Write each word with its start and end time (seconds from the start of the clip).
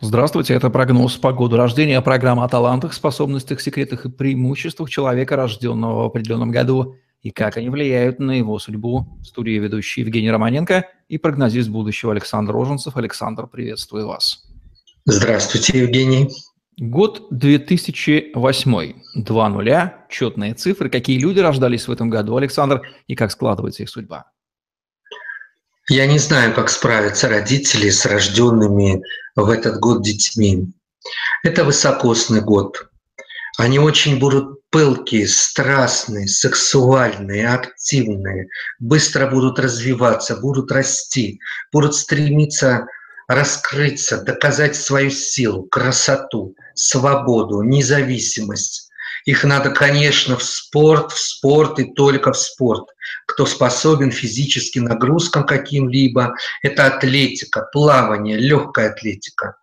Здравствуйте, 0.00 0.54
это 0.54 0.70
прогноз 0.70 1.16
по 1.16 1.32
году 1.32 1.56
рождения, 1.56 2.00
программа 2.00 2.44
о 2.44 2.48
талантах, 2.48 2.92
способностях, 2.92 3.60
секретах 3.60 4.06
и 4.06 4.08
преимуществах 4.08 4.88
человека, 4.90 5.34
рожденного 5.34 6.04
в 6.04 6.06
определенном 6.06 6.52
году, 6.52 6.94
и 7.20 7.30
как 7.32 7.56
они 7.56 7.68
влияют 7.68 8.20
на 8.20 8.30
его 8.30 8.60
судьбу. 8.60 9.18
В 9.20 9.24
студии 9.26 9.58
ведущий 9.58 10.02
Евгений 10.02 10.30
Романенко 10.30 10.84
и 11.08 11.18
прогнозист 11.18 11.68
будущего 11.68 12.12
Александр 12.12 12.52
Роженцев. 12.52 12.96
Александр, 12.96 13.48
приветствую 13.48 14.06
вас. 14.06 14.44
Здравствуйте, 15.04 15.80
Евгений. 15.80 16.28
Год 16.78 17.26
2008. 17.32 18.92
Два 19.16 19.48
нуля, 19.48 20.06
четные 20.08 20.54
цифры. 20.54 20.90
Какие 20.90 21.18
люди 21.18 21.40
рождались 21.40 21.88
в 21.88 21.90
этом 21.90 22.08
году, 22.08 22.36
Александр, 22.36 22.82
и 23.08 23.16
как 23.16 23.32
складывается 23.32 23.82
их 23.82 23.88
судьба? 23.88 24.26
Я 25.90 26.04
не 26.06 26.18
знаю, 26.18 26.54
как 26.54 26.68
справятся 26.68 27.28
родители 27.28 27.88
с 27.88 28.04
рожденными 28.04 29.02
в 29.34 29.48
этот 29.48 29.80
год 29.80 30.02
детьми. 30.02 30.66
Это 31.42 31.64
высокосный 31.64 32.42
год. 32.42 32.90
Они 33.56 33.78
очень 33.78 34.18
будут 34.18 34.68
пылкие, 34.68 35.26
страстные, 35.26 36.28
сексуальные, 36.28 37.48
активные, 37.48 38.48
быстро 38.78 39.30
будут 39.30 39.58
развиваться, 39.58 40.36
будут 40.36 40.70
расти, 40.70 41.40
будут 41.72 41.94
стремиться 41.94 42.86
раскрыться, 43.26 44.22
доказать 44.22 44.76
свою 44.76 45.10
силу, 45.10 45.62
красоту, 45.64 46.54
свободу, 46.74 47.62
независимость. 47.62 48.90
Их 49.24 49.42
надо, 49.44 49.70
конечно, 49.70 50.36
в 50.36 50.42
спорт, 50.42 51.12
в 51.12 51.18
спорт 51.18 51.78
и 51.78 51.92
только 51.92 52.32
в 52.32 52.38
спорт. 52.38 52.88
Кто 53.38 53.46
способен 53.46 54.10
физически 54.10 54.80
нагрузкам 54.80 55.46
каким-либо, 55.46 56.34
это 56.60 56.86
атлетика, 56.86 57.68
плавание, 57.72 58.36
легкая 58.36 58.90
атлетика. 58.90 59.54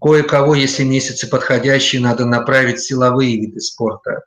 Кое-кого, 0.00 0.54
если 0.54 0.84
месяцы 0.84 1.26
подходящие, 1.26 2.00
надо 2.00 2.26
направить 2.26 2.78
в 2.78 2.86
силовые 2.86 3.36
виды 3.40 3.58
спорта. 3.58 4.20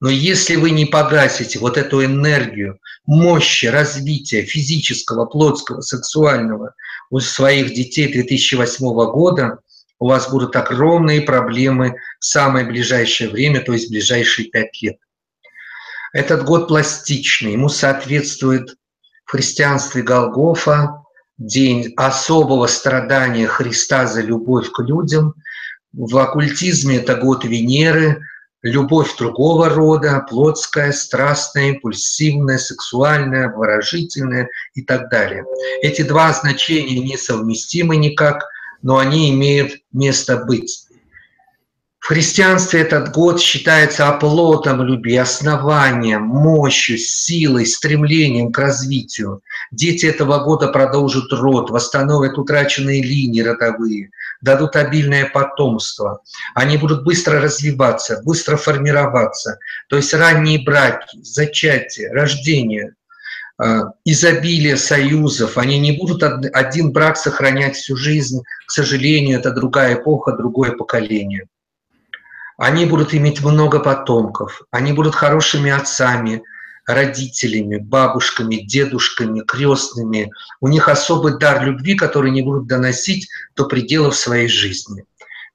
Но 0.00 0.08
если 0.08 0.56
вы 0.56 0.70
не 0.70 0.86
погасите 0.86 1.58
вот 1.58 1.76
эту 1.76 2.02
энергию, 2.02 2.78
мощи, 3.04 3.66
развития 3.66 4.40
физического, 4.40 5.26
плотского, 5.26 5.82
сексуального 5.82 6.74
у 7.10 7.20
своих 7.20 7.74
детей 7.74 8.10
2008 8.10 8.86
года, 9.12 9.58
у 9.98 10.08
вас 10.08 10.30
будут 10.30 10.56
огромные 10.56 11.20
проблемы 11.20 11.96
в 12.20 12.24
самое 12.24 12.64
ближайшее 12.64 13.28
время, 13.28 13.60
то 13.60 13.74
есть 13.74 13.88
в 13.88 13.90
ближайшие 13.90 14.48
пять 14.48 14.80
лет. 14.80 14.96
Этот 16.16 16.44
год 16.44 16.68
пластичный, 16.68 17.52
ему 17.52 17.68
соответствует 17.68 18.76
в 19.26 19.32
христианстве 19.32 20.00
Голгофа, 20.00 21.02
день 21.36 21.92
особого 21.94 22.66
страдания 22.68 23.46
Христа 23.46 24.06
за 24.06 24.22
любовь 24.22 24.70
к 24.70 24.80
людям. 24.80 25.34
В 25.92 26.16
оккультизме 26.16 26.96
это 26.96 27.16
год 27.16 27.44
Венеры, 27.44 28.22
любовь 28.62 29.14
другого 29.18 29.68
рода, 29.68 30.24
плотская, 30.26 30.92
страстная, 30.92 31.72
импульсивная, 31.72 32.56
сексуальная, 32.56 33.52
выражительная 33.52 34.48
и 34.72 34.80
так 34.80 35.10
далее. 35.10 35.44
Эти 35.82 36.00
два 36.00 36.32
значения 36.32 36.98
несовместимы 36.98 37.96
никак– 37.96 38.42
но 38.82 38.98
они 38.98 39.30
имеют 39.30 39.72
место 39.92 40.36
быть. 40.36 40.86
Христианстве 42.06 42.82
этот 42.82 43.12
год 43.12 43.40
считается 43.40 44.08
оплотом 44.08 44.82
любви, 44.82 45.16
основанием, 45.16 46.22
мощью, 46.22 46.98
силой, 46.98 47.66
стремлением 47.66 48.52
к 48.52 48.58
развитию. 48.58 49.42
Дети 49.72 50.06
этого 50.06 50.38
года 50.44 50.68
продолжат 50.68 51.32
род, 51.32 51.70
восстановят 51.70 52.38
утраченные 52.38 53.02
линии 53.02 53.40
родовые, 53.40 54.10
дадут 54.40 54.76
обильное 54.76 55.28
потомство. 55.28 56.22
Они 56.54 56.76
будут 56.76 57.02
быстро 57.04 57.40
развиваться, 57.40 58.20
быстро 58.24 58.56
формироваться. 58.56 59.58
То 59.88 59.96
есть 59.96 60.14
ранние 60.14 60.62
браки, 60.64 61.18
зачатие, 61.22 62.12
рождение– 62.12 62.94
Э, 63.58 63.84
изобилие 64.04 64.76
союзов, 64.76 65.56
они 65.56 65.78
не 65.78 65.92
будут 65.92 66.22
один 66.22 66.92
брак 66.92 67.16
сохранять 67.16 67.76
всю 67.76 67.96
жизнь. 67.96 68.42
К 68.66 68.70
сожалению, 68.70 69.38
это 69.38 69.50
другая 69.50 69.94
эпоха, 69.94 70.32
другое 70.32 70.72
поколение. 70.72 71.46
Они 72.56 72.86
будут 72.86 73.14
иметь 73.14 73.42
много 73.42 73.80
потомков, 73.80 74.62
они 74.70 74.92
будут 74.92 75.14
хорошими 75.14 75.70
отцами, 75.70 76.42
родителями, 76.86 77.78
бабушками, 77.78 78.56
дедушками, 78.56 79.40
крестными. 79.40 80.30
У 80.60 80.68
них 80.68 80.88
особый 80.88 81.38
дар 81.38 81.64
любви, 81.64 81.96
который 81.96 82.30
они 82.30 82.42
будут 82.42 82.66
доносить 82.66 83.28
до 83.56 83.64
пределов 83.66 84.16
своей 84.16 84.48
жизни. 84.48 85.04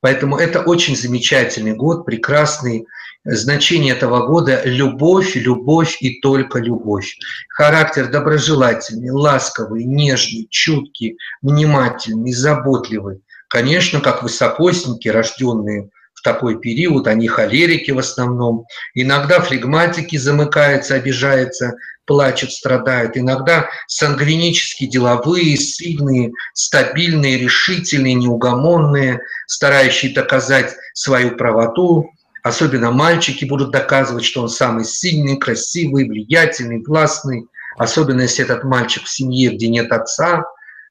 Поэтому 0.00 0.36
это 0.36 0.60
очень 0.60 0.96
замечательный 0.96 1.74
год, 1.74 2.04
прекрасный, 2.04 2.86
значение 3.24 3.94
этого 3.94 4.26
года– 4.26 4.62
любовь, 4.64 5.36
любовь 5.36 5.98
и 6.00 6.20
только 6.20 6.58
любовь. 6.58 7.18
Характер 7.50 8.08
доброжелательный, 8.08 9.10
ласковый, 9.10 9.84
нежный, 9.84 10.48
чуткий, 10.50 11.18
внимательный, 11.42 12.32
заботливый. 12.32 13.20
Конечно, 13.48 14.00
как 14.00 14.22
высокосники, 14.22 15.08
рожденные 15.08 15.90
такой 16.22 16.60
период, 16.60 17.06
они 17.06 17.28
холерики 17.28 17.90
в 17.90 17.98
основном. 17.98 18.66
Иногда 18.94 19.40
флегматики 19.40 20.16
замыкаются, 20.16 20.94
обижаются, 20.94 21.74
плачут, 22.06 22.52
страдают. 22.52 23.16
Иногда 23.16 23.68
сангвинические, 23.86 24.90
деловые, 24.90 25.56
сильные, 25.56 26.32
стабильные, 26.54 27.38
решительные, 27.38 28.14
неугомонные, 28.14 29.20
старающие 29.46 30.12
доказать 30.12 30.74
свою 30.94 31.36
правоту, 31.36 32.10
Особенно 32.42 32.90
мальчики 32.90 33.44
будут 33.44 33.70
доказывать, 33.70 34.24
что 34.24 34.42
он 34.42 34.48
самый 34.48 34.84
сильный, 34.84 35.36
красивый, 35.36 36.08
влиятельный, 36.08 36.82
властный. 36.82 37.46
Особенно 37.76 38.22
если 38.22 38.44
этот 38.44 38.64
мальчик 38.64 39.04
в 39.04 39.10
семье, 39.10 39.50
где 39.50 39.68
нет 39.68 39.92
отца, 39.92 40.44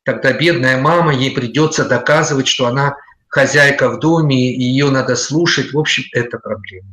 тогда 0.06 0.32
бедная 0.32 0.80
мама, 0.80 1.14
ей 1.14 1.32
придется 1.32 1.86
доказывать, 1.86 2.48
что 2.48 2.68
она 2.68 2.96
хозяйка 3.30 3.90
в 3.90 4.00
доме, 4.00 4.54
ее 4.54 4.90
надо 4.90 5.16
слушать. 5.16 5.74
В 5.74 5.80
общем, 5.80 6.04
это 6.12 6.38
проблема. 6.38 6.90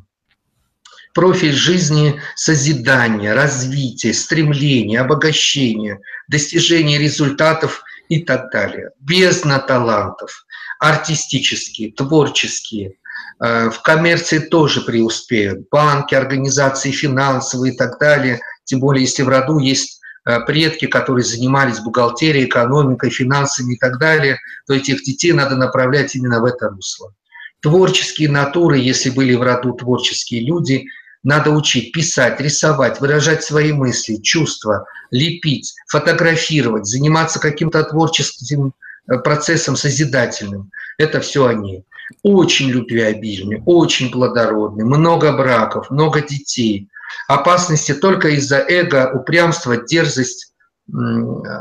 Профиль 1.15 1.53
жизни– 1.53 2.21
созидание, 2.37 3.33
развитие, 3.33 4.13
стремление, 4.13 5.01
обогащение, 5.01 5.99
достижение 6.29 6.99
результатов 6.99 7.83
и 8.09 8.23
так 8.23 8.53
далее. 8.53 8.91
Бездна 9.01 9.59
талантов, 9.59 10.47
артистические, 10.79 11.93
творческие– 11.93 12.93
Э, 13.41 13.71
в 13.71 13.83
коммерции 13.83 14.39
тоже 14.39 14.81
преуспеют. 14.83 15.69
Банки, 15.71 16.15
организации 16.15 16.91
финансовые 16.91 17.75
и 17.75 17.77
так 17.77 17.99
далее. 17.99 18.41
Тем 18.65 18.81
более, 18.81 19.03
если 19.03 19.23
в 19.23 19.29
роду 19.29 19.59
есть 19.59 20.01
предки, 20.41 20.87
которые 20.87 21.25
занимались 21.25 21.79
бухгалтерией, 21.79 22.47
экономикой, 22.47 23.11
финансами 23.11 23.75
и 23.75 23.79
так 23.79 23.99
далее, 23.99 24.39
то 24.67 24.75
этих 24.75 25.03
детей 25.03 25.33
надо 25.33 25.57
направлять 25.57 26.15
именно 26.17 26.41
в 26.41 26.45
это 26.45 26.69
русло. 26.69 27.13
Творческие 27.61 28.31
натуры, 28.31 28.79
если 28.79 29.11
были 29.11 29.35
в 29.35 29.43
роду 29.43 29.73
творческие 29.73 30.45
люди, 30.45 30.87
надо 31.23 31.51
учить 31.51 31.93
писать, 31.93 32.41
рисовать, 32.41 33.01
выражать 33.01 33.43
свои 33.43 33.73
мысли, 33.73 34.17
чувства, 34.17 34.87
лепить, 35.11 35.75
фотографировать, 35.89 36.87
заниматься 36.87 37.41
каким-то 37.41 37.83
творческим 37.83 38.73
э, 39.09 39.19
процессом 39.19 39.77
созидательным. 39.77 40.71
Это 40.99 41.21
все 41.21 41.47
они 41.47 41.83
очень 42.23 42.69
любвеобильный, 42.69 43.63
очень 43.67 44.11
плодородный, 44.11 44.85
много 44.85 45.37
браков, 45.37 45.91
много 45.91 46.21
детей. 46.21 46.89
Опасности 47.29 47.95
только 47.95 48.29
из-за 48.29 48.59
эго, 48.59 49.13
упрямства, 49.13 49.77
дерзость, 49.77 50.53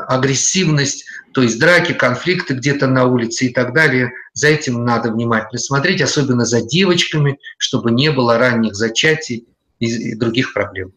агрессивность, 0.08 1.06
то 1.34 1.42
есть 1.42 1.59
драки, 1.59 1.94
конфликты 1.94 2.53
где-то 2.53 2.88
на 2.88 3.06
улице 3.06 3.48
и 3.48 3.53
так 3.53 3.74
далее. 3.74 4.12
За 4.34 4.48
этим 4.48 4.86
надо 4.86 5.12
внимательно 5.12 5.59
смотреть, 5.59 6.02
особенно 6.02 6.46
за 6.46 6.62
девочками, 6.62 7.40
чтобы 7.58 7.91
не 7.91 8.12
было 8.12 8.38
ранних 8.38 8.76
зачатий 8.76 9.47
и 9.79 10.16
других 10.16 10.53
проблем. 10.53 10.91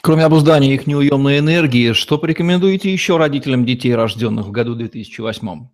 Кроме 0.00 0.24
обуздания 0.24 0.74
их 0.74 0.88
неуемной 0.88 1.38
энергии, 1.38 1.92
что 1.92 2.18
порекомендуете 2.18 2.92
еще 2.92 3.16
родителям 3.16 3.64
детей, 3.64 3.94
рожденных 3.94 4.46
в 4.46 4.50
году 4.50 4.74
2008? 4.74 5.68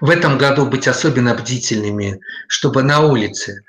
в 0.00 0.10
этом 0.10 0.38
году 0.38 0.66
быть 0.66 0.88
особенно 0.88 1.34
бдительными, 1.34 2.20
чтобы 2.46 2.82
на 2.82 3.00
улице, 3.00 3.64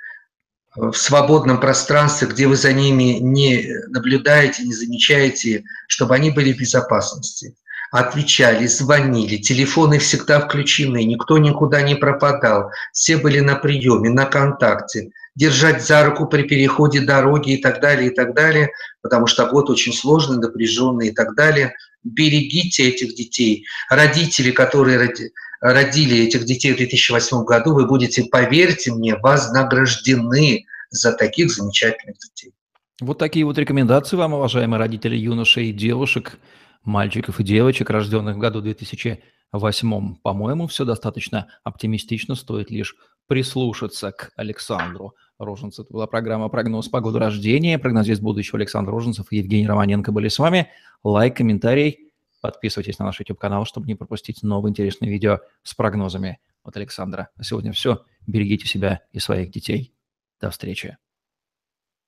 в 0.76 0.94
свободном 0.94 1.60
пространстве, 1.60 2.28
где 2.28 2.48
вы 2.48 2.56
за 2.56 2.74
ними 2.74 3.18
не 3.20 3.68
наблюдаете, 3.88 4.64
не 4.64 4.74
замечаете, 4.74 5.64
чтобы 5.88 6.16
они 6.16 6.30
были 6.30 6.54
в 6.54 6.58
безопасности. 6.58 7.56
Отвечали, 7.92 8.68
звонили, 8.68 9.38
телефоны 9.38 9.98
всегда 9.98 10.40
включены, 10.40 11.04
никто 11.06 11.40
никуда 11.40 11.82
не 11.82 11.96
пропадал, 11.96 12.70
все 12.94 13.18
были 13.18 13.40
на 13.40 13.56
приеме, 13.56 14.12
на 14.12 14.26
контакте, 14.26 15.10
держать 15.36 15.84
за 15.84 16.06
руку 16.06 16.28
при 16.28 16.44
переходе 16.44 17.02
дороги 17.02 17.54
и 17.54 17.62
так 17.62 17.82
далее, 17.82 18.12
и 18.12 18.14
так 18.14 18.36
далее, 18.36 18.70
потому 19.02 19.26
что 19.26 19.48
год 19.48 19.72
очень 19.72 19.94
сложный, 19.94 20.38
напряженный 20.38 21.08
и 21.08 21.12
так 21.12 21.34
далее. 21.34 21.74
Берегите 22.04 22.90
этих 22.90 23.16
детей. 23.16 23.66
Родители, 23.90 24.52
которые 24.52 24.98
роди, 24.98 25.32
родили 25.62 26.26
этих 26.26 26.46
детей 26.46 26.74
в 26.74 26.78
2008 26.78 27.44
году, 27.44 27.74
вы 27.74 27.88
будете, 27.88 28.24
поверьте 28.26 28.94
мне, 28.94 29.16
вознаграждены 29.16 30.66
за 30.90 31.14
таких 31.14 31.52
замечательных 31.52 32.18
детей. 32.20 32.54
Вот 33.02 33.18
такие 33.18 33.46
вот 33.46 33.58
рекомендации 33.58 34.18
вам, 34.18 34.34
уважаемые 34.34 34.80
родители 34.80 35.16
юношей 35.16 35.70
и 35.70 35.74
девушек, 35.74 36.38
мальчиков 36.84 37.40
и 37.40 37.44
девочек, 37.44 37.90
рожденных 37.90 38.36
в 38.36 38.40
году 38.40 38.62
2008. 38.62 40.16
По-моему, 40.22 40.68
все 40.68 40.86
достаточно 40.86 41.48
оптимистично, 41.64 42.36
стоит 42.36 42.72
лишь 42.72 42.96
прислушаться 43.30 44.12
к 44.12 44.32
Александру 44.36 45.16
Роженцев. 45.38 45.86
Это 45.86 45.94
была 45.94 46.08
программа 46.08 46.50
«Прогноз 46.50 46.90
погоды 46.90 47.20
рождения». 47.20 47.78
Прогнозист 47.78 48.22
будущего 48.22 48.58
Александр 48.58 48.92
Роженцев 48.92 49.28
и 49.32 49.38
Евгений 49.38 49.68
Романенко 49.68 50.12
были 50.12 50.30
с 50.30 50.40
вами. 50.40 50.72
Лайк, 51.04 51.38
комментарий, 51.38 52.12
подписывайтесь 52.42 52.98
на 52.98 53.06
наш 53.06 53.20
YouTube-канал, 53.20 53.66
чтобы 53.66 53.86
не 53.86 53.94
пропустить 53.94 54.42
новые 54.42 54.72
интересные 54.72 55.12
видео 55.12 55.42
с 55.62 55.76
прогнозами 55.76 56.40
от 56.64 56.76
Александра. 56.76 57.30
На 57.38 57.44
сегодня 57.44 57.72
все. 57.72 58.04
Берегите 58.26 58.66
себя 58.66 59.02
и 59.12 59.20
своих 59.20 59.52
детей. 59.52 59.94
До 60.42 60.50
встречи. 60.50 60.98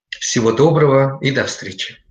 Всего 0.10 0.52
доброго 0.52 1.20
и 1.22 1.30
до 1.30 1.46
встречи. 1.46 2.04